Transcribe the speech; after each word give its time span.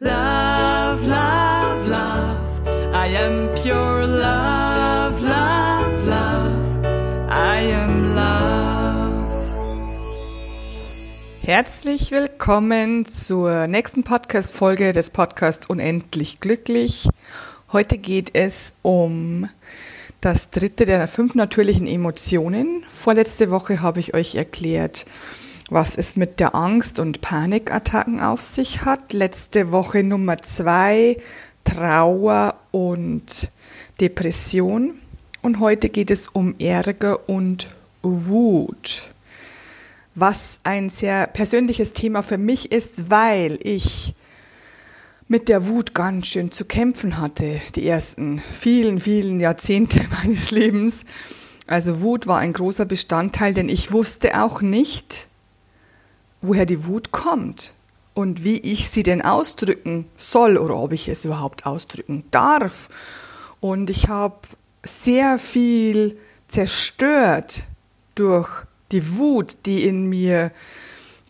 Love, 0.00 1.04
love, 1.08 1.88
love. 1.88 2.94
I 2.94 3.16
am 3.16 3.52
pure 3.56 4.06
love, 4.06 5.20
love, 5.20 6.06
love. 6.06 6.86
I 7.28 7.72
am 7.72 8.14
love. 8.14 9.26
Herzlich 11.42 12.12
willkommen 12.12 13.06
zur 13.06 13.66
nächsten 13.66 14.04
Podcast-Folge 14.04 14.92
des 14.92 15.10
Podcasts 15.10 15.66
Unendlich 15.66 16.38
Glücklich. 16.38 17.08
Heute 17.72 17.98
geht 17.98 18.36
es 18.36 18.74
um 18.82 19.48
das 20.20 20.50
dritte 20.50 20.84
der 20.84 21.08
fünf 21.08 21.34
natürlichen 21.34 21.88
Emotionen. 21.88 22.84
Vorletzte 22.86 23.50
Woche 23.50 23.82
habe 23.82 23.98
ich 23.98 24.14
euch 24.14 24.36
erklärt, 24.36 25.06
was 25.70 25.96
es 25.96 26.16
mit 26.16 26.40
der 26.40 26.54
Angst- 26.54 26.98
und 26.98 27.20
Panikattacken 27.20 28.20
auf 28.20 28.42
sich 28.42 28.84
hat. 28.84 29.12
Letzte 29.12 29.70
Woche 29.70 30.02
Nummer 30.02 30.40
zwei, 30.42 31.18
Trauer 31.64 32.54
und 32.70 33.50
Depression. 34.00 34.98
Und 35.42 35.60
heute 35.60 35.88
geht 35.88 36.10
es 36.10 36.28
um 36.28 36.54
Ärger 36.58 37.28
und 37.28 37.74
Wut. 38.02 39.12
Was 40.14 40.60
ein 40.64 40.90
sehr 40.90 41.26
persönliches 41.26 41.92
Thema 41.92 42.22
für 42.22 42.38
mich 42.38 42.72
ist, 42.72 43.10
weil 43.10 43.58
ich 43.62 44.14
mit 45.28 45.48
der 45.48 45.68
Wut 45.68 45.94
ganz 45.94 46.26
schön 46.26 46.50
zu 46.50 46.64
kämpfen 46.64 47.18
hatte, 47.18 47.60
die 47.76 47.86
ersten 47.86 48.42
vielen, 48.52 48.98
vielen 48.98 49.38
Jahrzehnte 49.38 50.00
meines 50.22 50.50
Lebens. 50.50 51.04
Also 51.66 52.00
Wut 52.00 52.26
war 52.26 52.38
ein 52.38 52.54
großer 52.54 52.86
Bestandteil, 52.86 53.52
denn 53.52 53.68
ich 53.68 53.92
wusste 53.92 54.42
auch 54.42 54.62
nicht, 54.62 55.27
woher 56.40 56.66
die 56.66 56.86
Wut 56.86 57.12
kommt 57.12 57.74
und 58.14 58.44
wie 58.44 58.58
ich 58.58 58.88
sie 58.88 59.02
denn 59.02 59.22
ausdrücken 59.22 60.06
soll 60.16 60.56
oder 60.56 60.76
ob 60.76 60.92
ich 60.92 61.08
es 61.08 61.24
überhaupt 61.24 61.66
ausdrücken 61.66 62.24
darf. 62.30 62.88
Und 63.60 63.90
ich 63.90 64.08
habe 64.08 64.38
sehr 64.82 65.38
viel 65.38 66.18
zerstört 66.48 67.64
durch 68.14 68.48
die 68.90 69.16
Wut, 69.16 69.66
die 69.66 69.84
in 69.84 70.08
mir 70.08 70.50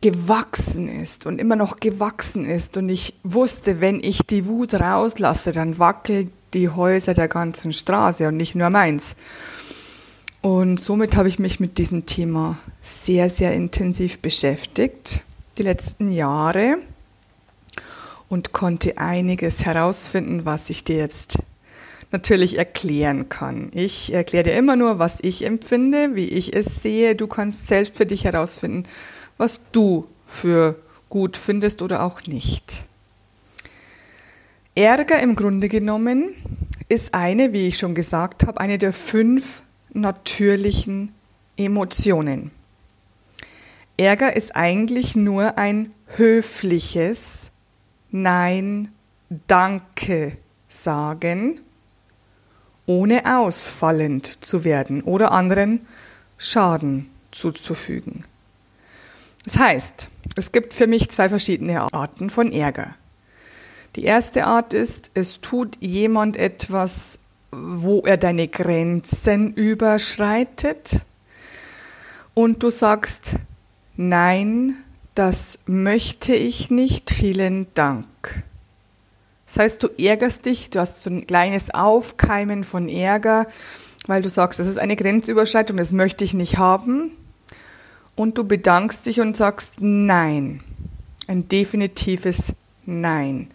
gewachsen 0.01 0.89
ist 0.89 1.27
und 1.27 1.41
immer 1.41 1.57
noch 1.57 1.77
gewachsen 1.77 2.45
ist. 2.45 2.77
Und 2.77 2.89
ich 2.89 3.15
wusste, 3.25 3.81
wenn 3.81 4.03
ich 4.03 4.23
die 4.23 4.47
Wut 4.47 4.75
rauslasse, 4.75 5.53
dann 5.53 5.79
wackeln 5.79 6.33
die 6.55 6.69
Häuser 6.69 7.15
der 7.15 7.29
ganzen 7.29 7.73
Straße 7.73 8.29
und 8.29 8.37
nicht 8.37 8.55
nur 8.55 8.71
meins. 8.71 9.17
Und 10.49 10.81
somit 10.81 11.15
habe 11.15 11.29
ich 11.29 11.39
mich 11.39 11.61
mit 11.61 11.77
diesem 11.77 12.07
Thema 12.07 12.59
sehr, 12.81 13.29
sehr 13.29 13.53
intensiv 13.53 14.21
beschäftigt, 14.21 15.21
die 15.59 15.63
letzten 15.63 16.11
Jahre, 16.11 16.79
und 18.31 18.55
konnte 18.55 18.97
einiges 18.97 19.67
herausfinden, 19.67 20.47
was 20.47 20.71
ich 20.71 20.85
dir 20.85 20.97
jetzt 20.97 21.37
natürlich 22.13 22.57
erklären 22.57 23.29
kann. 23.29 23.71
Ich 23.75 24.15
erkläre 24.15 24.45
dir 24.45 24.57
immer 24.57 24.75
nur, 24.75 24.99
was 24.99 25.19
ich 25.21 25.45
empfinde, 25.45 26.15
wie 26.15 26.29
ich 26.29 26.57
es 26.57 26.81
sehe. 26.81 27.15
Du 27.15 27.27
kannst 27.27 27.69
selbst 27.69 27.99
für 27.99 28.07
dich 28.07 28.25
herausfinden, 28.25 28.85
was 29.37 29.61
du 29.73 30.09
für 30.25 30.77
gut 31.11 31.37
findest 31.37 31.83
oder 31.83 32.03
auch 32.03 32.23
nicht. 32.23 32.85
Ärger 34.75 35.21
im 35.21 35.37
Grunde 35.37 35.69
genommen 35.69 36.31
ist 36.89 37.13
eine, 37.13 37.53
wie 37.53 37.69
ich 37.69 37.77
schon 37.77 37.95
gesagt 37.95 38.47
habe, 38.47 38.59
eine 38.61 38.79
der 38.79 38.95
fünf 38.95 39.63
natürlichen 39.93 41.15
Emotionen. 41.57 42.51
Ärger 43.97 44.37
ist 44.37 44.55
eigentlich 44.55 45.17
nur 45.17 45.59
ein 45.59 45.93
höfliches 46.17 47.51
Nein, 48.11 48.93
Danke 49.47 50.39
sagen, 50.69 51.61
ohne 52.87 53.39
ausfallend 53.39 54.45
zu 54.45 54.65
werden 54.65 55.03
oder 55.03 55.33
anderen 55.33 55.81
Schaden 56.39 57.11
zuzufügen. 57.31 58.25
Das 59.45 59.59
heißt, 59.59 60.09
es 60.37 60.53
gibt 60.53 60.73
für 60.73 60.87
mich 60.87 61.11
zwei 61.11 61.29
verschiedene 61.29 61.93
Arten 61.93 62.31
von 62.31 62.53
Ärger. 62.53 62.95
Die 63.97 64.05
erste 64.05 64.47
Art 64.47 64.75
ist, 64.75 65.11
es 65.15 65.41
tut 65.41 65.77
jemand 65.81 66.37
etwas 66.37 67.19
wo 67.51 68.01
er 68.01 68.17
deine 68.17 68.49
Grenzen 68.49 69.55
überschreitet 69.55 71.01
und 72.35 72.63
du 72.63 72.71
sagst, 72.71 73.37
nein, 73.97 74.77
das 75.15 75.59
möchte 75.67 76.35
ich 76.35 76.71
nicht, 76.71 77.11
vielen 77.11 77.67
Dank. 77.75 78.45
Das 79.47 79.59
heißt, 79.59 79.83
du 79.83 79.89
ärgerst 79.99 80.45
dich, 80.45 80.71
du 80.71 80.79
hast 80.79 81.03
so 81.03 81.11
ein 81.11 81.27
kleines 81.27 81.73
Aufkeimen 81.75 82.65
von 82.65 82.89
Ärger, 82.89 83.47
weil 84.07 84.23
du 84.23 84.29
sagst, 84.29 84.59
das 84.59 84.67
ist 84.67 84.79
eine 84.79 84.95
Grenzüberschreitung, 84.95 85.79
das 85.79 85.93
möchte 85.93 86.25
ich 86.25 86.35
nicht 86.35 86.59
haben. 86.59 87.13
Und 88.15 88.37
du 88.37 88.45
bedankst 88.45 89.07
dich 89.07 89.21
und 89.21 89.37
sagst 89.37 89.77
Nein. 89.81 90.63
Ein 91.29 91.49
definitives 91.49 92.55
Nein. 92.85 93.49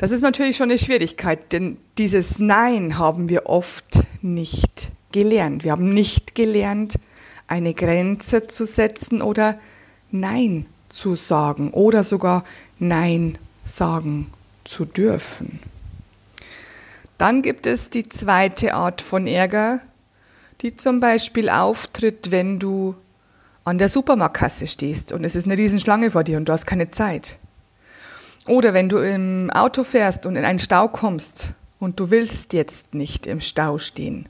Das 0.00 0.12
ist 0.12 0.22
natürlich 0.22 0.56
schon 0.56 0.70
eine 0.70 0.78
Schwierigkeit, 0.78 1.52
denn 1.52 1.76
dieses 1.98 2.38
Nein 2.38 2.96
haben 2.96 3.28
wir 3.28 3.44
oft 3.44 4.02
nicht 4.22 4.92
gelernt. 5.12 5.62
Wir 5.62 5.72
haben 5.72 5.92
nicht 5.92 6.34
gelernt, 6.34 6.98
eine 7.48 7.74
Grenze 7.74 8.46
zu 8.46 8.64
setzen 8.64 9.20
oder 9.20 9.60
Nein 10.10 10.64
zu 10.88 11.16
sagen 11.16 11.70
oder 11.72 12.02
sogar 12.02 12.44
Nein 12.78 13.36
sagen 13.62 14.32
zu 14.64 14.86
dürfen. 14.86 15.60
Dann 17.18 17.42
gibt 17.42 17.66
es 17.66 17.90
die 17.90 18.08
zweite 18.08 18.72
Art 18.72 19.02
von 19.02 19.26
Ärger, 19.26 19.80
die 20.62 20.78
zum 20.78 21.00
Beispiel 21.00 21.50
auftritt, 21.50 22.30
wenn 22.30 22.58
du 22.58 22.94
an 23.64 23.76
der 23.76 23.90
Supermarktkasse 23.90 24.66
stehst 24.66 25.12
und 25.12 25.24
es 25.24 25.36
ist 25.36 25.44
eine 25.44 25.58
Riesenschlange 25.58 26.10
vor 26.10 26.24
dir 26.24 26.38
und 26.38 26.48
du 26.48 26.54
hast 26.54 26.64
keine 26.64 26.90
Zeit. 26.90 27.38
Oder 28.46 28.72
wenn 28.74 28.88
du 28.88 28.98
im 28.98 29.50
Auto 29.50 29.84
fährst 29.84 30.26
und 30.26 30.36
in 30.36 30.44
einen 30.44 30.58
Stau 30.58 30.88
kommst 30.88 31.54
und 31.78 32.00
du 32.00 32.10
willst 32.10 32.52
jetzt 32.52 32.94
nicht 32.94 33.26
im 33.26 33.40
Stau 33.40 33.78
stehen. 33.78 34.28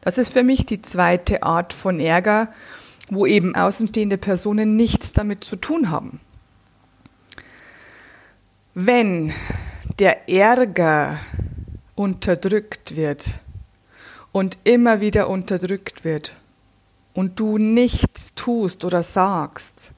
Das 0.00 0.18
ist 0.18 0.32
für 0.32 0.42
mich 0.42 0.66
die 0.66 0.82
zweite 0.82 1.42
Art 1.42 1.72
von 1.72 2.00
Ärger, 2.00 2.48
wo 3.10 3.26
eben 3.26 3.54
außenstehende 3.54 4.18
Personen 4.18 4.76
nichts 4.76 5.12
damit 5.12 5.44
zu 5.44 5.56
tun 5.56 5.90
haben. 5.90 6.20
Wenn 8.74 9.32
der 9.98 10.28
Ärger 10.28 11.18
unterdrückt 11.94 12.96
wird 12.96 13.40
und 14.32 14.58
immer 14.64 15.00
wieder 15.00 15.28
unterdrückt 15.28 16.04
wird 16.04 16.36
und 17.14 17.40
du 17.40 17.58
nichts 17.58 18.34
tust 18.34 18.84
oder 18.84 19.02
sagst, 19.02 19.94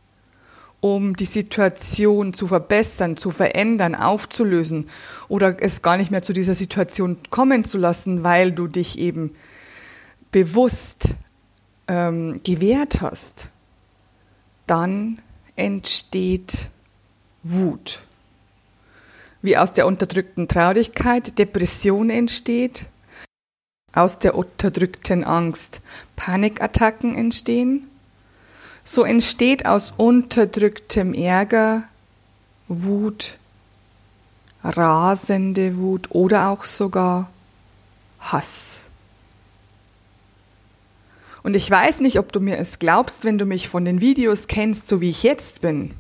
um 0.80 1.16
die 1.16 1.24
Situation 1.24 2.34
zu 2.34 2.46
verbessern, 2.46 3.16
zu 3.16 3.30
verändern, 3.30 3.94
aufzulösen 3.94 4.88
oder 5.28 5.60
es 5.60 5.82
gar 5.82 5.96
nicht 5.96 6.10
mehr 6.10 6.22
zu 6.22 6.32
dieser 6.32 6.54
Situation 6.54 7.18
kommen 7.30 7.64
zu 7.64 7.78
lassen, 7.78 8.22
weil 8.22 8.52
du 8.52 8.68
dich 8.68 8.98
eben 8.98 9.32
bewusst 10.30 11.14
ähm, 11.88 12.40
gewehrt 12.44 13.00
hast, 13.00 13.50
dann 14.66 15.20
entsteht 15.56 16.68
Wut. 17.42 18.02
Wie 19.42 19.56
aus 19.56 19.72
der 19.72 19.86
unterdrückten 19.86 20.48
Traurigkeit 20.48 21.38
Depression 21.38 22.10
entsteht, 22.10 22.86
aus 23.92 24.18
der 24.18 24.34
unterdrückten 24.34 25.24
Angst 25.24 25.80
Panikattacken 26.14 27.14
entstehen 27.14 27.88
so 28.90 29.04
entsteht 29.04 29.66
aus 29.66 29.92
unterdrücktem 29.98 31.12
Ärger 31.12 31.82
Wut, 32.68 33.36
rasende 34.64 35.76
Wut 35.76 36.06
oder 36.10 36.48
auch 36.48 36.64
sogar 36.64 37.28
Hass. 38.18 38.84
Und 41.42 41.54
ich 41.54 41.70
weiß 41.70 42.00
nicht, 42.00 42.18
ob 42.18 42.32
du 42.32 42.40
mir 42.40 42.56
es 42.56 42.78
glaubst, 42.78 43.24
wenn 43.24 43.36
du 43.36 43.44
mich 43.44 43.68
von 43.68 43.84
den 43.84 44.00
Videos 44.00 44.46
kennst, 44.46 44.88
so 44.88 45.02
wie 45.02 45.10
ich 45.10 45.22
jetzt 45.22 45.60
bin. 45.60 45.94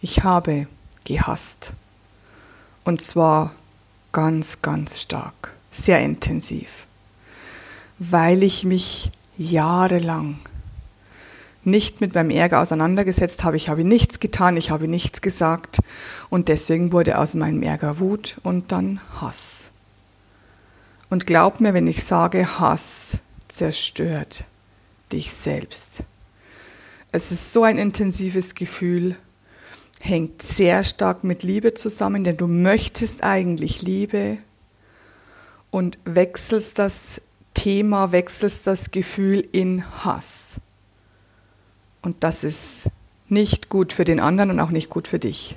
Ich 0.00 0.24
habe 0.24 0.66
gehasst. 1.04 1.72
Und 2.84 3.00
zwar 3.00 3.54
ganz, 4.10 4.60
ganz 4.60 5.02
stark, 5.02 5.54
sehr 5.70 6.00
intensiv, 6.00 6.86
weil 8.00 8.42
ich 8.42 8.64
mich 8.64 9.12
jahrelang 9.36 10.40
nicht 11.66 12.00
mit 12.00 12.14
meinem 12.14 12.30
Ärger 12.30 12.60
auseinandergesetzt 12.60 13.44
habe. 13.44 13.56
Ich 13.56 13.68
habe 13.68 13.84
nichts 13.84 14.20
getan, 14.20 14.56
ich 14.56 14.70
habe 14.70 14.86
nichts 14.86 15.20
gesagt 15.20 15.80
und 16.30 16.48
deswegen 16.48 16.92
wurde 16.92 17.18
aus 17.18 17.34
meinem 17.34 17.62
Ärger 17.62 17.98
Wut 17.98 18.38
und 18.42 18.72
dann 18.72 19.00
Hass. 19.20 19.70
Und 21.10 21.26
glaub 21.26 21.60
mir, 21.60 21.74
wenn 21.74 21.86
ich 21.86 22.04
sage, 22.04 22.60
Hass 22.60 23.18
zerstört 23.48 24.44
dich 25.12 25.32
selbst. 25.32 26.04
Es 27.12 27.32
ist 27.32 27.52
so 27.52 27.62
ein 27.62 27.78
intensives 27.78 28.54
Gefühl, 28.54 29.16
hängt 30.00 30.42
sehr 30.42 30.84
stark 30.84 31.24
mit 31.24 31.42
Liebe 31.42 31.74
zusammen, 31.74 32.24
denn 32.24 32.36
du 32.36 32.46
möchtest 32.46 33.24
eigentlich 33.24 33.82
Liebe 33.82 34.38
und 35.70 35.98
wechselst 36.04 36.78
das 36.78 37.20
Thema, 37.54 38.12
wechselst 38.12 38.66
das 38.66 38.90
Gefühl 38.90 39.46
in 39.52 39.84
Hass. 40.04 40.60
Und 42.06 42.22
das 42.22 42.44
ist 42.44 42.88
nicht 43.28 43.68
gut 43.68 43.92
für 43.92 44.04
den 44.04 44.20
anderen 44.20 44.52
und 44.52 44.60
auch 44.60 44.70
nicht 44.70 44.90
gut 44.90 45.08
für 45.08 45.18
dich. 45.18 45.56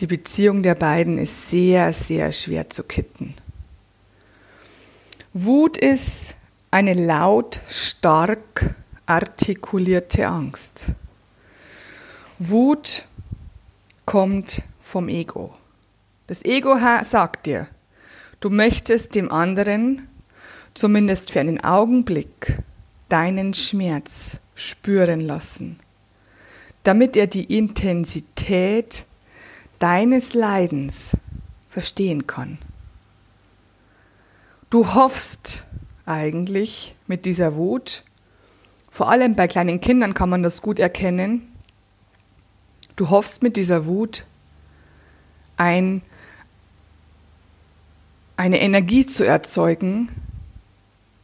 Die 0.00 0.06
Beziehung 0.06 0.62
der 0.62 0.74
beiden 0.74 1.18
ist 1.18 1.50
sehr, 1.50 1.92
sehr 1.92 2.32
schwer 2.32 2.70
zu 2.70 2.82
kitten. 2.82 3.34
Wut 5.34 5.76
ist 5.76 6.36
eine 6.70 6.94
laut, 6.94 7.60
stark 7.68 8.74
artikulierte 9.04 10.28
Angst. 10.28 10.92
Wut 12.38 13.04
kommt 14.06 14.62
vom 14.80 15.10
Ego. 15.10 15.54
Das 16.26 16.42
Ego 16.42 16.74
sagt 17.04 17.44
dir, 17.44 17.66
du 18.40 18.48
möchtest 18.48 19.14
dem 19.14 19.30
anderen 19.30 20.08
zumindest 20.72 21.30
für 21.30 21.40
einen 21.40 21.62
Augenblick 21.62 22.56
deinen 23.10 23.52
Schmerz 23.52 24.40
spüren 24.60 25.20
lassen, 25.20 25.78
damit 26.82 27.16
er 27.16 27.26
die 27.26 27.56
Intensität 27.56 29.06
deines 29.78 30.34
Leidens 30.34 31.16
verstehen 31.68 32.26
kann. 32.26 32.58
Du 34.68 34.94
hoffst 34.94 35.66
eigentlich 36.06 36.94
mit 37.06 37.24
dieser 37.24 37.54
Wut, 37.54 38.04
vor 38.90 39.10
allem 39.10 39.36
bei 39.36 39.46
kleinen 39.46 39.80
Kindern 39.80 40.14
kann 40.14 40.28
man 40.28 40.42
das 40.42 40.62
gut 40.62 40.78
erkennen, 40.78 41.50
Du 43.00 43.08
hoffst 43.08 43.42
mit 43.42 43.56
dieser 43.56 43.86
Wut 43.86 44.26
ein, 45.56 46.02
eine 48.36 48.60
Energie 48.60 49.06
zu 49.06 49.24
erzeugen, 49.24 50.10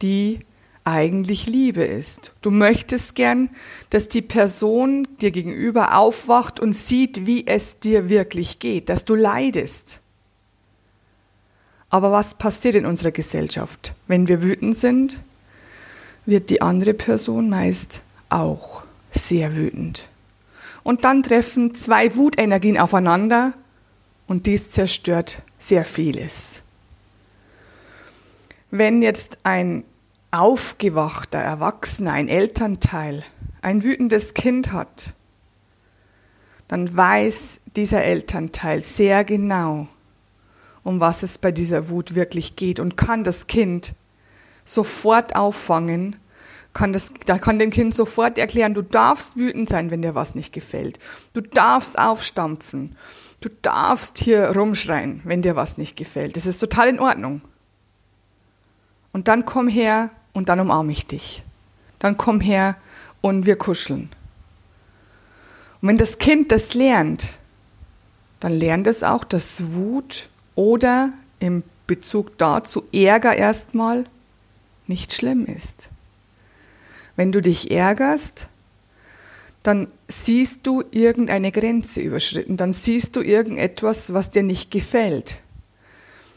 die 0.00 0.41
eigentlich 0.87 1.47
Liebe 1.47 1.85
ist. 1.85 2.33
Du 2.43 2.50
möchtest 2.50 3.15
gern, 3.15 3.50
dass 3.91 4.09
die 4.09 4.23
Person 4.23 5.09
dir 5.21 5.31
gegenüber 5.31 5.99
aufwacht 5.99 6.61
und 6.61 6.73
sieht, 6.73 7.27
wie 7.27 7.47
es 7.47 7.81
dir 7.81 8.09
wirklich 8.09 8.59
geht, 8.59 8.88
dass 8.88 9.05
du 9.05 9.15
leidest. 9.15 10.00
Aber 11.91 12.12
was 12.12 12.37
passiert 12.37 12.75
in 12.75 12.87
unserer 12.87 13.12
Gesellschaft? 13.12 13.94
Wenn 14.06 14.29
wir 14.29 14.43
wütend 14.43 14.77
sind, 14.77 15.23
wird 16.25 16.50
die 16.50 16.62
andere 16.62 16.94
Person 16.94 17.49
meist 17.49 18.03
auch 18.29 18.83
sehr 19.11 19.55
wütend 19.55 20.11
und 20.87 21.05
dann 21.05 21.25
treffen 21.25 21.75
zwei 21.75 22.15
Wutenergien 22.15 22.79
aufeinander 22.79 23.55
und 24.29 24.47
dies 24.47 24.71
zerstört 24.71 25.43
sehr 25.59 25.85
vieles. 25.85 26.62
Wenn 28.71 29.03
jetzt 29.03 29.38
ein 29.43 29.83
aufgewachter 30.41 31.38
Erwachsener, 31.38 32.12
ein 32.12 32.29
Elternteil, 32.29 33.23
ein 33.62 33.83
wütendes 33.83 34.35
Kind 34.35 34.73
hat, 34.73 35.15
dann 36.69 36.97
weiß 36.97 37.61
dieser 37.77 38.03
Elternteil 38.03 38.83
sehr 38.83 39.25
genau, 39.25 39.88
um 40.83 41.00
was 41.00 41.23
es 41.23 41.38
bei 41.38 41.53
dieser 41.53 41.88
Wut 41.88 42.15
wirklich 42.15 42.56
geht 42.56 42.81
und 42.81 42.97
kann 42.97 43.25
das 43.25 43.47
Kind 43.47 43.94
sofort 44.65 45.37
auffangen 45.37 46.17
kann 46.77 46.93
das, 46.93 47.12
da 47.25 47.38
kann 47.38 47.59
dem 47.59 47.71
Kind 47.71 47.94
sofort 47.94 48.37
erklären, 48.37 48.75
du 48.75 48.83
darfst 48.83 49.37
wütend 49.37 49.67
sein, 49.67 49.91
wenn 49.91 50.03
dir 50.03 50.15
was 50.15 50.35
nicht 50.35 50.53
gefällt. 50.53 50.99
Du 51.33 51.41
darfst 51.41 51.99
aufstampfen. 51.99 52.97
Du 53.41 53.49
darfst 53.62 54.19
hier 54.19 54.50
rumschreien, 54.50 55.23
wenn 55.25 55.41
dir 55.41 55.56
was 55.56 55.79
nicht 55.79 55.97
gefällt. 55.97 56.37
Das 56.37 56.44
ist 56.44 56.59
total 56.59 56.88
in 56.88 57.00
Ordnung. 57.00 57.41
Und 59.12 59.29
dann 59.29 59.47
komm 59.47 59.69
her 59.69 60.11
und 60.37 60.50
dann 60.50 60.61
umarme 60.61 60.93
ich 60.93 61.06
dich. 61.06 61.43
Dann 61.99 62.19
komm 62.19 62.43
her 62.43 62.77
und 63.23 63.47
wir 63.47 63.56
kuscheln. 63.56 64.11
Und 65.81 65.88
wenn 65.88 65.97
das 65.97 66.19
Kind 66.19 66.53
das 66.53 66.75
lernt, 66.75 67.38
dann 68.41 68.53
lernt 68.53 68.87
es 68.87 69.03
auch, 69.03 69.25
dass 69.25 69.73
Wut 69.73 70.29
oder 70.55 71.15
im 71.41 71.62
Bezug 71.87 72.37
dazu 72.37 72.85
Ärger 72.93 73.35
erstmal 73.35 74.05
nicht 74.87 75.15
schlimm 75.15 75.47
ist. 75.47 75.88
Wenn 77.17 77.33
du 77.33 77.41
dich 77.41 77.71
ärgerst, 77.71 78.49
dann 79.62 79.88
siehst 80.06 80.67
du 80.67 80.85
irgendeine 80.91 81.50
Grenze 81.50 82.03
überschritten, 82.03 82.59
dann 82.59 82.75
siehst 82.75 83.17
du 83.17 83.23
irgendetwas, 83.23 84.12
was 84.12 84.29
dir 84.29 84.43
nicht 84.43 84.71
gefällt, 84.71 85.41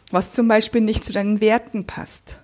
was 0.09 0.31
zum 0.31 0.47
Beispiel 0.47 0.79
nicht 0.79 1.03
zu 1.03 1.11
deinen 1.11 1.41
Werten 1.41 1.85
passt. 1.85 2.39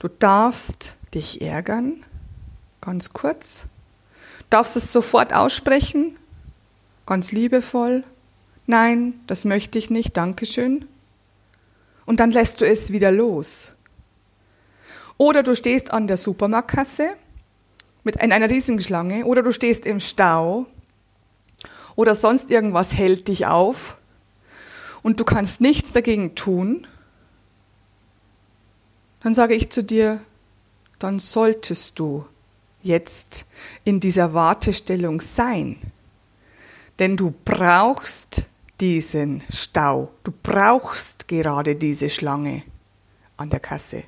Du 0.00 0.08
darfst 0.08 0.96
dich 1.12 1.42
ärgern, 1.42 2.04
ganz 2.80 3.12
kurz, 3.12 3.66
darfst 4.48 4.74
es 4.74 4.94
sofort 4.94 5.34
aussprechen, 5.34 6.16
ganz 7.04 7.32
liebevoll, 7.32 8.02
nein, 8.66 9.20
das 9.26 9.44
möchte 9.44 9.78
ich 9.78 9.90
nicht, 9.90 10.16
Dankeschön. 10.16 10.86
Und 12.06 12.18
dann 12.18 12.30
lässt 12.30 12.62
du 12.62 12.66
es 12.66 12.92
wieder 12.92 13.12
los. 13.12 13.74
Oder 15.18 15.42
du 15.42 15.54
stehst 15.54 15.92
an 15.92 16.06
der 16.06 16.16
Supermarktkasse 16.16 17.10
mit 18.02 18.22
einer 18.22 18.48
riesigen 18.48 18.80
Schlange 18.80 19.26
oder 19.26 19.42
du 19.42 19.52
stehst 19.52 19.84
im 19.84 20.00
Stau 20.00 20.64
oder 21.94 22.14
sonst 22.14 22.50
irgendwas 22.50 22.96
hält 22.96 23.28
dich 23.28 23.44
auf 23.44 23.98
und 25.02 25.20
du 25.20 25.24
kannst 25.24 25.60
nichts 25.60 25.92
dagegen 25.92 26.34
tun, 26.36 26.86
dann 29.22 29.34
sage 29.34 29.54
ich 29.54 29.70
zu 29.70 29.82
dir, 29.82 30.20
dann 30.98 31.18
solltest 31.18 31.98
du 31.98 32.26
jetzt 32.82 33.46
in 33.84 34.00
dieser 34.00 34.34
Wartestellung 34.34 35.20
sein. 35.20 35.78
Denn 36.98 37.16
du 37.16 37.34
brauchst 37.44 38.44
diesen 38.80 39.42
Stau, 39.50 40.10
du 40.24 40.32
brauchst 40.42 41.28
gerade 41.28 41.76
diese 41.76 42.10
Schlange 42.10 42.62
an 43.36 43.50
der 43.50 43.60
Kasse. 43.60 44.04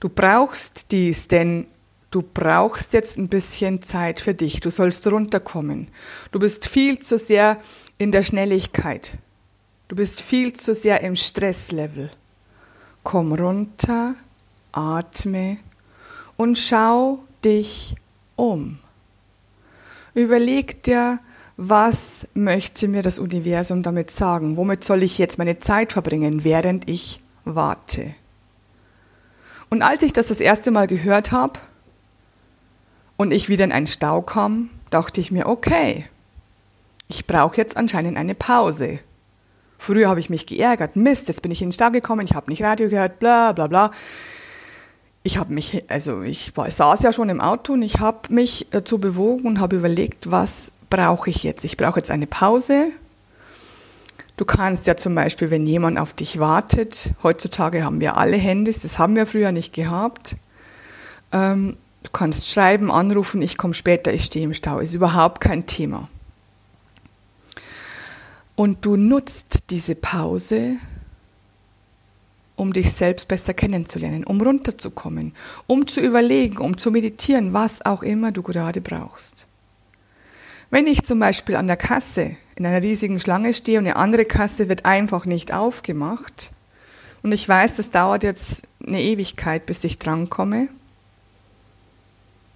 Du 0.00 0.08
brauchst 0.08 0.92
dies, 0.92 1.26
denn 1.26 1.66
du 2.10 2.22
brauchst 2.22 2.92
jetzt 2.92 3.18
ein 3.18 3.28
bisschen 3.28 3.82
Zeit 3.82 4.20
für 4.20 4.34
dich. 4.34 4.60
Du 4.60 4.70
sollst 4.70 5.06
runterkommen. 5.08 5.88
Du 6.30 6.38
bist 6.38 6.68
viel 6.68 7.00
zu 7.00 7.18
sehr 7.18 7.60
in 7.98 8.12
der 8.12 8.22
Schnelligkeit. 8.22 9.18
Du 9.88 9.96
bist 9.96 10.20
viel 10.20 10.52
zu 10.52 10.74
sehr 10.74 11.00
im 11.00 11.16
Stresslevel. 11.16 12.10
Komm 13.10 13.32
runter, 13.32 14.16
atme 14.70 15.56
und 16.36 16.58
schau 16.58 17.20
dich 17.42 17.94
um. 18.36 18.80
Überleg 20.12 20.82
dir, 20.82 21.18
was 21.56 22.28
möchte 22.34 22.86
mir 22.86 23.00
das 23.00 23.18
Universum 23.18 23.82
damit 23.82 24.10
sagen? 24.10 24.58
Womit 24.58 24.84
soll 24.84 25.02
ich 25.02 25.16
jetzt 25.16 25.38
meine 25.38 25.58
Zeit 25.58 25.94
verbringen, 25.94 26.44
während 26.44 26.90
ich 26.90 27.20
warte? 27.46 28.14
Und 29.70 29.80
als 29.80 30.02
ich 30.02 30.12
das 30.12 30.28
das 30.28 30.40
erste 30.40 30.70
Mal 30.70 30.86
gehört 30.86 31.32
habe 31.32 31.58
und 33.16 33.32
ich 33.32 33.48
wieder 33.48 33.64
in 33.64 33.72
einen 33.72 33.86
Stau 33.86 34.20
kam, 34.20 34.68
dachte 34.90 35.22
ich 35.22 35.30
mir, 35.30 35.46
okay, 35.46 36.04
ich 37.08 37.26
brauche 37.26 37.56
jetzt 37.56 37.74
anscheinend 37.74 38.18
eine 38.18 38.34
Pause. 38.34 38.98
Früher 39.78 40.08
habe 40.08 40.20
ich 40.20 40.28
mich 40.28 40.46
geärgert, 40.46 40.96
Mist, 40.96 41.28
jetzt 41.28 41.42
bin 41.42 41.50
ich 41.50 41.62
in 41.62 41.68
den 41.68 41.72
Stau 41.72 41.90
gekommen, 41.90 42.26
ich 42.26 42.34
habe 42.34 42.50
nicht 42.50 42.62
Radio 42.62 42.88
gehört, 42.88 43.18
bla 43.18 43.52
bla 43.52 43.68
bla. 43.68 43.90
Ich 45.22 45.38
habe 45.38 45.54
mich, 45.54 45.84
also 45.88 46.22
ich 46.22 46.56
war, 46.56 46.70
saß 46.70 47.02
ja 47.02 47.12
schon 47.12 47.28
im 47.28 47.40
Auto 47.40 47.72
und 47.72 47.82
ich 47.82 48.00
habe 48.00 48.32
mich 48.32 48.66
dazu 48.70 48.98
bewogen 48.98 49.46
und 49.46 49.60
habe 49.60 49.76
überlegt, 49.76 50.30
was 50.30 50.72
brauche 50.90 51.30
ich 51.30 51.42
jetzt? 51.42 51.64
Ich 51.64 51.76
brauche 51.76 52.00
jetzt 52.00 52.10
eine 52.10 52.26
Pause, 52.26 52.92
Du 54.38 54.44
kannst 54.44 54.86
ja 54.86 54.96
zum 54.96 55.16
Beispiel, 55.16 55.50
wenn 55.50 55.66
jemand 55.66 55.98
auf 55.98 56.12
dich 56.12 56.38
wartet, 56.38 57.10
heutzutage 57.24 57.84
haben 57.84 58.00
wir 58.00 58.16
alle 58.16 58.36
Handys, 58.36 58.82
das 58.82 58.96
haben 58.96 59.16
wir 59.16 59.26
früher 59.26 59.50
nicht 59.50 59.74
gehabt. 59.74 60.36
Ähm, 61.32 61.76
du 62.04 62.10
kannst 62.12 62.48
schreiben, 62.48 62.92
anrufen, 62.92 63.42
ich 63.42 63.58
komme 63.58 63.74
später, 63.74 64.14
ich 64.14 64.24
stehe 64.24 64.44
im 64.44 64.54
Stau, 64.54 64.78
ist 64.78 64.94
überhaupt 64.94 65.40
kein 65.40 65.66
Thema. 65.66 66.08
Und 68.58 68.84
du 68.84 68.96
nutzt 68.96 69.70
diese 69.70 69.94
Pause, 69.94 70.78
um 72.56 72.72
dich 72.72 72.90
selbst 72.90 73.28
besser 73.28 73.54
kennenzulernen, 73.54 74.24
um 74.24 74.40
runterzukommen, 74.40 75.32
um 75.68 75.86
zu 75.86 76.00
überlegen, 76.00 76.58
um 76.58 76.76
zu 76.76 76.90
meditieren, 76.90 77.52
was 77.52 77.86
auch 77.86 78.02
immer 78.02 78.32
du 78.32 78.42
gerade 78.42 78.80
brauchst. 78.80 79.46
Wenn 80.70 80.88
ich 80.88 81.04
zum 81.04 81.20
Beispiel 81.20 81.54
an 81.54 81.68
der 81.68 81.76
Kasse 81.76 82.36
in 82.56 82.66
einer 82.66 82.82
riesigen 82.82 83.20
Schlange 83.20 83.54
stehe 83.54 83.78
und 83.78 83.86
eine 83.86 83.94
andere 83.94 84.24
Kasse 84.24 84.68
wird 84.68 84.86
einfach 84.86 85.24
nicht 85.24 85.54
aufgemacht 85.54 86.50
und 87.22 87.30
ich 87.30 87.48
weiß, 87.48 87.76
das 87.76 87.92
dauert 87.92 88.24
jetzt 88.24 88.66
eine 88.84 89.00
Ewigkeit, 89.00 89.66
bis 89.66 89.84
ich 89.84 90.00
drankomme, 90.00 90.66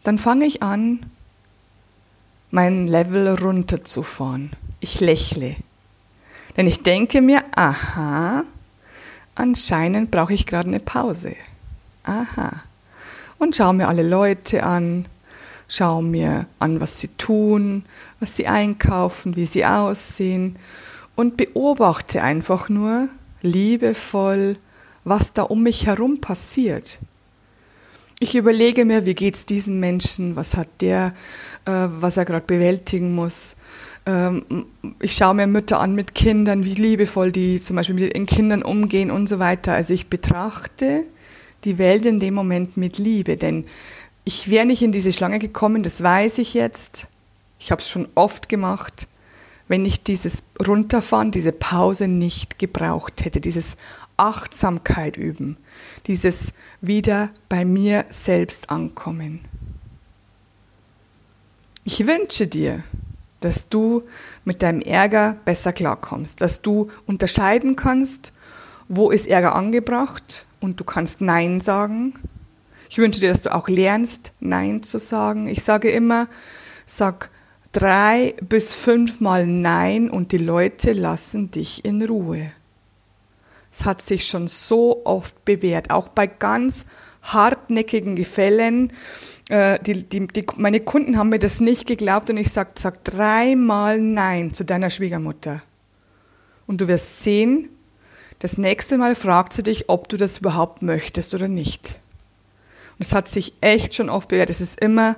dann 0.02 0.18
fange 0.18 0.47
ich 0.47 0.64
an, 0.64 1.06
mein 2.50 2.88
Level 2.88 3.28
runterzufahren. 3.28 4.50
Ich 4.80 4.99
lächle. 4.99 5.54
Denn 6.56 6.66
ich 6.66 6.82
denke 6.82 7.23
mir, 7.23 7.42
aha, 7.54 8.44
anscheinend 9.35 10.11
brauche 10.11 10.35
ich 10.35 10.47
gerade 10.47 10.68
eine 10.68 10.80
Pause. 10.80 11.35
Aha. 12.04 12.62
Und 13.38 13.56
schaue 13.56 13.75
mir 13.75 13.88
alle 13.88 14.06
Leute 14.06 14.62
an, 14.62 15.06
schaue 15.68 16.02
mir 16.02 16.47
an, 16.59 16.80
was 16.80 17.00
sie 17.00 17.09
tun, 17.09 17.85
was 18.21 18.37
sie 18.37 18.47
einkaufen, 18.47 19.37
wie 19.37 19.47
sie 19.47 19.64
aussehen 19.64 20.59
und 21.16 21.37
beobachte 21.37 22.23
einfach 22.23 22.68
nur 22.68 23.09
liebevoll, 23.40 24.56
was 25.04 25.32
da 25.32 25.42
um 25.42 25.62
mich 25.62 25.87
herum 25.87 26.21
passiert. 26.21 27.00
Ich 28.23 28.37
überlege 28.37 28.85
mir, 28.85 29.05
wie 29.05 29.14
geht's 29.14 29.47
diesem 29.47 29.81
Menschen, 29.81 30.37
was 30.37 30.57
hat 30.57 30.69
der, 30.81 31.12
äh, 31.64 31.73
was 31.73 32.17
er 32.17 32.25
gerade 32.25 32.47
bewältigen 32.47 33.17
muss. 33.17 33.57
Ähm, 34.07 34.67
ich 35.00 35.17
schaue 35.17 35.35
mir 35.35 35.49
Mütter 35.49 35.81
an 35.81 35.97
mit 35.97 36.14
Kindern, 36.14 36.64
wie 36.64 36.75
liebevoll 36.75 37.33
die 37.33 37.61
zum 37.61 37.75
Beispiel 37.75 37.97
mit 37.97 38.14
ihren 38.14 38.26
Kindern 38.26 38.62
umgehen 38.62 39.11
und 39.11 39.29
so 39.29 39.41
weiter. 39.41 39.73
Also 39.73 39.93
ich 39.93 40.07
betrachte 40.07 41.02
die 41.64 41.79
Welt 41.79 42.07
in 42.07 42.21
dem 42.21 42.35
Moment 42.35 42.76
mit 42.76 42.99
Liebe, 42.99 43.37
denn 43.37 43.64
ich 44.23 44.49
wäre 44.49 44.67
nicht 44.67 44.83
in 44.83 44.93
diese 44.93 45.12
Schlange 45.12 45.41
gekommen, 45.41 45.83
das 45.83 46.00
weiß 46.00 46.38
ich 46.38 46.55
jetzt. 46.55 47.09
Ich 47.59 47.73
habe 47.73 47.83
es 47.83 47.91
schon 47.91 48.07
oft 48.14 48.49
gemacht, 48.49 49.09
wenn 49.67 49.85
ich 49.85 50.05
dieses 50.05 50.45
Runterfahren, 50.64 51.33
diese 51.33 51.50
Pause 51.50 52.07
nicht 52.07 52.61
gebraucht 52.61 53.25
hätte, 53.25 53.41
dieses 53.41 53.76
Achtsamkeit 54.23 55.17
üben, 55.17 55.57
dieses 56.07 56.52
wieder 56.81 57.31
bei 57.49 57.64
mir 57.64 58.05
selbst 58.09 58.71
ankommen. 58.71 59.41
Ich 61.85 62.07
wünsche 62.07 62.47
dir, 62.47 62.85
dass 63.41 63.69
du 63.69 64.05
mit 64.45 64.62
deinem 64.62 64.81
Ärger 64.81 65.37
besser 65.45 65.73
klarkommst, 65.73 66.41
dass 66.41 66.62
du 66.62 66.88
unterscheiden 67.07 67.75
kannst, 67.75 68.33
wo 68.88 69.11
ist 69.11 69.26
Ärger 69.26 69.57
angebracht 69.57 70.47
und 70.61 70.79
du 70.79 70.85
kannst 70.85 71.21
Nein 71.21 71.61
sagen. 71.61 72.14
Ich 72.88 72.99
wünsche 72.99 73.19
dir, 73.19 73.31
dass 73.31 73.43
du 73.43 73.52
auch 73.52 73.69
lernst, 73.69 74.33
Nein 74.38 74.85
zu 74.85 74.99
sagen. 74.99 75.49
Ich 75.49 75.64
sage 75.64 75.91
immer, 75.91 76.29
sag 76.87 77.31
drei 77.73 78.37
bis 78.49 78.75
fünfmal 78.75 79.49
Nein 79.49 80.09
und 80.09 80.31
die 80.31 80.38
Leute 80.38 80.93
lassen 80.93 81.50
dich 81.50 81.85
in 81.85 82.02
Ruhe. 82.02 82.52
Es 83.73 83.87
hat 83.87 84.02
sich 84.02 84.26
schon 84.26 84.49
so 84.49 85.07
oft 85.07 85.45
bewährt, 85.47 85.91
auch 85.91 86.09
bei 86.09 86.26
ganz 86.26 86.85
hartnäckigen 87.23 88.17
Gefällen. 88.17 88.93
Äh, 89.49 89.79
die, 89.81 90.05
die, 90.05 90.26
die, 90.26 90.45
meine 90.57 90.81
Kunden 90.81 91.17
haben 91.17 91.31
mir 91.31 91.38
das 91.38 91.61
nicht 91.61 91.87
geglaubt 91.87 92.29
und 92.29 92.37
ich 92.37 92.50
sag, 92.50 92.79
sag 92.79 93.02
dreimal 93.02 93.99
Nein 94.00 94.52
zu 94.52 94.64
deiner 94.64 94.91
Schwiegermutter. 94.91 95.62
Und 96.67 96.81
du 96.83 96.88
wirst 96.88 97.23
sehen, 97.23 97.71
das 98.41 98.59
nächste 98.59 98.99
Mal 98.99 99.14
fragt 99.14 99.55
sie 99.55 99.62
dich, 99.62 99.88
ob 99.88 100.09
du 100.09 100.17
das 100.17 100.38
überhaupt 100.38 100.83
möchtest 100.83 101.33
oder 101.33 101.49
nicht. 101.49 102.00
Und 102.99 103.07
es 103.07 103.14
hat 103.14 103.29
sich 103.29 103.55
echt 103.61 103.95
schon 103.95 104.11
oft 104.11 104.29
bewährt. 104.29 104.50
Es 104.50 104.61
ist 104.61 104.81
immer 104.81 105.17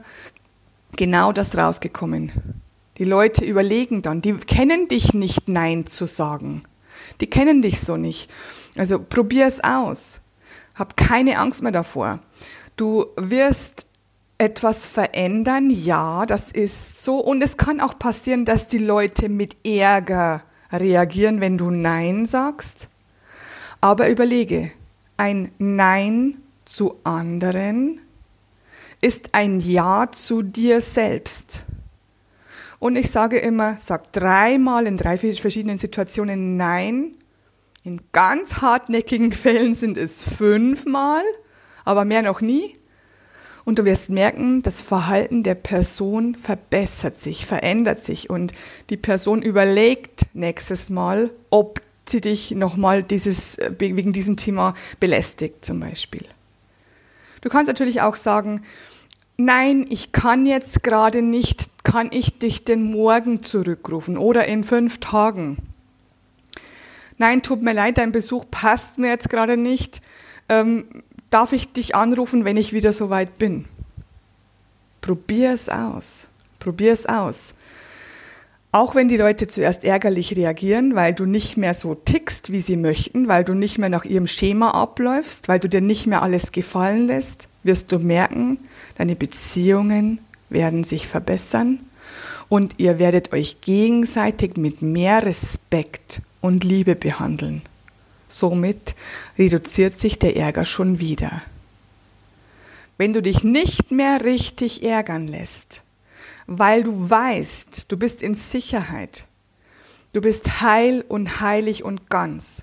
genau 0.96 1.32
das 1.32 1.56
rausgekommen. 1.56 2.32
Die 2.98 3.04
Leute 3.04 3.44
überlegen 3.44 4.02
dann, 4.02 4.22
die 4.22 4.34
kennen 4.34 4.86
dich 4.86 5.12
nicht 5.12 5.48
Nein 5.48 5.86
zu 5.86 6.06
sagen. 6.06 6.62
Die 7.20 7.28
kennen 7.28 7.62
dich 7.62 7.80
so 7.80 7.96
nicht. 7.96 8.30
Also 8.76 8.98
probier 9.02 9.46
es 9.46 9.62
aus. 9.62 10.20
Hab 10.74 10.96
keine 10.96 11.38
Angst 11.38 11.62
mehr 11.62 11.72
davor. 11.72 12.20
Du 12.76 13.06
wirst 13.16 13.86
etwas 14.38 14.86
verändern, 14.86 15.70
ja, 15.70 16.26
das 16.26 16.50
ist 16.50 17.02
so. 17.02 17.18
Und 17.18 17.42
es 17.42 17.56
kann 17.56 17.80
auch 17.80 17.98
passieren, 17.98 18.44
dass 18.44 18.66
die 18.66 18.78
Leute 18.78 19.28
mit 19.28 19.56
Ärger 19.66 20.42
reagieren, 20.72 21.40
wenn 21.40 21.56
du 21.56 21.70
Nein 21.70 22.26
sagst. 22.26 22.88
Aber 23.80 24.08
überlege, 24.08 24.72
ein 25.16 25.52
Nein 25.58 26.38
zu 26.64 26.98
anderen 27.04 28.00
ist 29.00 29.30
ein 29.32 29.60
Ja 29.60 30.10
zu 30.10 30.42
dir 30.42 30.80
selbst. 30.80 31.64
Und 32.84 32.96
ich 32.96 33.10
sage 33.10 33.38
immer, 33.38 33.78
sag 33.82 34.12
dreimal 34.12 34.86
in 34.86 34.98
drei 34.98 35.16
verschiedenen 35.16 35.78
Situationen 35.78 36.58
Nein. 36.58 37.14
In 37.82 38.02
ganz 38.12 38.58
hartnäckigen 38.58 39.32
Fällen 39.32 39.74
sind 39.74 39.96
es 39.96 40.22
fünfmal, 40.22 41.22
aber 41.86 42.04
mehr 42.04 42.20
noch 42.20 42.42
nie. 42.42 42.76
Und 43.64 43.78
du 43.78 43.86
wirst 43.86 44.10
merken, 44.10 44.60
das 44.60 44.82
Verhalten 44.82 45.42
der 45.42 45.54
Person 45.54 46.34
verbessert 46.34 47.16
sich, 47.16 47.46
verändert 47.46 48.04
sich 48.04 48.28
und 48.28 48.52
die 48.90 48.98
Person 48.98 49.40
überlegt 49.40 50.26
nächstes 50.34 50.90
Mal, 50.90 51.30
ob 51.48 51.80
sie 52.06 52.20
dich 52.20 52.50
nochmal 52.50 53.02
dieses, 53.02 53.56
wegen 53.78 54.12
diesem 54.12 54.36
Thema 54.36 54.74
belästigt 55.00 55.64
zum 55.64 55.80
Beispiel. 55.80 56.26
Du 57.40 57.48
kannst 57.48 57.68
natürlich 57.68 58.02
auch 58.02 58.16
sagen, 58.16 58.60
nein, 59.36 59.86
ich 59.88 60.12
kann 60.12 60.46
jetzt 60.46 60.82
gerade 60.82 61.22
nicht, 61.22 61.84
kann 61.84 62.08
ich 62.12 62.38
dich 62.38 62.64
denn 62.64 62.82
morgen 62.82 63.42
zurückrufen 63.42 64.16
oder 64.18 64.46
in 64.46 64.64
fünf 64.64 65.00
Tagen? 65.00 65.58
Nein, 67.18 67.42
tut 67.42 67.62
mir 67.62 67.72
leid, 67.72 67.98
dein 67.98 68.12
Besuch 68.12 68.44
passt 68.50 68.98
mir 68.98 69.08
jetzt 69.08 69.30
gerade 69.30 69.56
nicht. 69.56 70.02
Ähm, 70.48 70.86
darf 71.30 71.52
ich 71.52 71.72
dich 71.72 71.94
anrufen, 71.94 72.44
wenn 72.44 72.56
ich 72.56 72.72
wieder 72.72 72.92
soweit 72.92 73.38
bin? 73.38 73.66
Probier 75.00 75.52
es 75.52 75.68
aus. 75.68 76.28
Probier 76.58 76.92
es 76.92 77.06
aus. 77.06 77.54
Auch 78.74 78.96
wenn 78.96 79.06
die 79.06 79.16
Leute 79.16 79.46
zuerst 79.46 79.84
ärgerlich 79.84 80.36
reagieren, 80.36 80.96
weil 80.96 81.14
du 81.14 81.26
nicht 81.26 81.56
mehr 81.56 81.74
so 81.74 81.94
tickst, 81.94 82.50
wie 82.50 82.58
sie 82.58 82.76
möchten, 82.76 83.28
weil 83.28 83.44
du 83.44 83.54
nicht 83.54 83.78
mehr 83.78 83.88
nach 83.88 84.04
ihrem 84.04 84.26
Schema 84.26 84.72
abläufst, 84.72 85.46
weil 85.46 85.60
du 85.60 85.68
dir 85.68 85.80
nicht 85.80 86.08
mehr 86.08 86.22
alles 86.22 86.50
gefallen 86.50 87.06
lässt, 87.06 87.48
wirst 87.62 87.92
du 87.92 88.00
merken, 88.00 88.58
deine 88.98 89.14
Beziehungen 89.14 90.18
werden 90.48 90.82
sich 90.82 91.06
verbessern 91.06 91.88
und 92.48 92.80
ihr 92.80 92.98
werdet 92.98 93.32
euch 93.32 93.60
gegenseitig 93.60 94.56
mit 94.56 94.82
mehr 94.82 95.24
Respekt 95.24 96.22
und 96.40 96.64
Liebe 96.64 96.96
behandeln. 96.96 97.62
Somit 98.26 98.96
reduziert 99.38 100.00
sich 100.00 100.18
der 100.18 100.34
Ärger 100.34 100.64
schon 100.64 100.98
wieder. 100.98 101.42
Wenn 102.98 103.12
du 103.12 103.22
dich 103.22 103.44
nicht 103.44 103.92
mehr 103.92 104.24
richtig 104.24 104.82
ärgern 104.82 105.28
lässt, 105.28 105.84
weil 106.46 106.82
du 106.82 107.10
weißt, 107.10 107.90
du 107.90 107.96
bist 107.96 108.22
in 108.22 108.34
Sicherheit. 108.34 109.26
Du 110.12 110.20
bist 110.20 110.60
heil 110.60 111.04
und 111.08 111.40
heilig 111.40 111.84
und 111.84 112.08
ganz. 112.08 112.62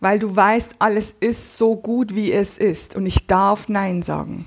Weil 0.00 0.18
du 0.18 0.34
weißt, 0.34 0.76
alles 0.80 1.14
ist 1.20 1.56
so 1.56 1.76
gut, 1.76 2.14
wie 2.14 2.32
es 2.32 2.58
ist 2.58 2.96
und 2.96 3.06
ich 3.06 3.26
darf 3.26 3.68
Nein 3.68 4.02
sagen. 4.02 4.46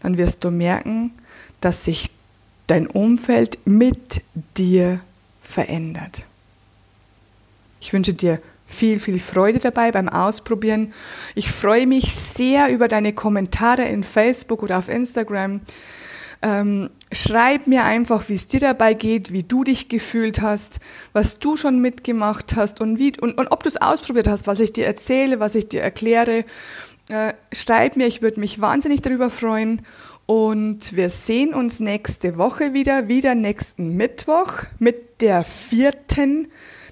Dann 0.00 0.16
wirst 0.16 0.44
du 0.44 0.50
merken, 0.50 1.12
dass 1.60 1.84
sich 1.84 2.10
dein 2.66 2.86
Umfeld 2.86 3.58
mit 3.64 4.22
dir 4.56 5.00
verändert. 5.40 6.26
Ich 7.80 7.92
wünsche 7.92 8.14
dir 8.14 8.40
viel, 8.66 9.00
viel 9.00 9.18
Freude 9.18 9.58
dabei 9.58 9.90
beim 9.90 10.08
Ausprobieren. 10.08 10.92
Ich 11.34 11.50
freue 11.50 11.86
mich 11.86 12.12
sehr 12.12 12.68
über 12.68 12.86
deine 12.86 13.12
Kommentare 13.14 13.84
in 13.84 14.04
Facebook 14.04 14.62
oder 14.62 14.78
auf 14.78 14.88
Instagram. 14.88 15.60
Ähm, 16.40 16.90
schreib 17.10 17.66
mir 17.66 17.84
einfach, 17.84 18.28
wie 18.28 18.34
es 18.34 18.46
dir 18.46 18.60
dabei 18.60 18.94
geht, 18.94 19.32
wie 19.32 19.42
du 19.42 19.64
dich 19.64 19.88
gefühlt 19.88 20.40
hast, 20.40 20.78
was 21.12 21.38
du 21.38 21.56
schon 21.56 21.80
mitgemacht 21.80 22.54
hast 22.54 22.80
und, 22.80 22.98
wie, 22.98 23.12
und, 23.20 23.38
und 23.38 23.48
ob 23.48 23.62
du 23.62 23.68
es 23.68 23.76
ausprobiert 23.76 24.28
hast, 24.28 24.46
was 24.46 24.60
ich 24.60 24.72
dir 24.72 24.86
erzähle, 24.86 25.40
was 25.40 25.54
ich 25.54 25.66
dir 25.66 25.82
erkläre. 25.82 26.44
Äh, 27.08 27.34
schreib 27.52 27.96
mir, 27.96 28.06
ich 28.06 28.22
würde 28.22 28.40
mich 28.40 28.60
wahnsinnig 28.60 29.02
darüber 29.02 29.30
freuen. 29.30 29.82
Und 30.26 30.94
wir 30.94 31.08
sehen 31.08 31.54
uns 31.54 31.80
nächste 31.80 32.36
Woche 32.36 32.74
wieder, 32.74 33.08
wieder 33.08 33.34
nächsten 33.34 33.96
Mittwoch 33.96 34.52
mit 34.78 35.22
der 35.22 35.42
vierten 35.42 36.48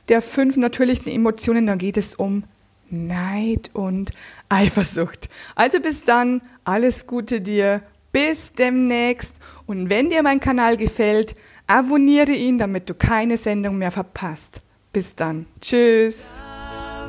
der 0.08 0.22
fünf 0.22 0.56
natürlichen 0.56 1.12
Emotionen. 1.12 1.66
Da 1.66 1.76
geht 1.76 1.96
es 1.96 2.14
um 2.14 2.44
Neid 2.88 3.70
und 3.72 4.10
Eifersucht. 4.48 5.28
Also 5.54 5.80
bis 5.80 6.04
dann, 6.04 6.40
alles 6.64 7.06
Gute 7.06 7.40
dir 7.40 7.82
bis 8.16 8.54
demnächst 8.54 9.36
und 9.66 9.90
wenn 9.90 10.08
dir 10.08 10.22
mein 10.22 10.40
Kanal 10.40 10.78
gefällt, 10.78 11.36
abonniere 11.66 12.32
ihn, 12.32 12.56
damit 12.56 12.88
du 12.88 12.94
keine 12.94 13.36
Sendung 13.36 13.76
mehr 13.76 13.90
verpasst. 13.90 14.62
Bis 14.90 15.14
dann. 15.14 15.44
Tschüss. 15.60 16.38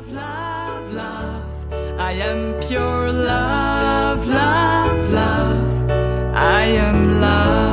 Love, 0.04 0.12
love, 0.12 0.92
love. 0.92 1.98
I 1.98 2.20
am 2.20 2.60
pure 2.60 3.10
love, 3.10 4.26
love, 4.26 5.10
love. 5.10 6.34
I 6.34 6.78
am 6.78 7.18
love. 7.18 7.67